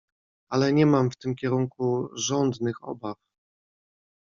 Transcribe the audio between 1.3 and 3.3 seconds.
kierunku żądnych obaw."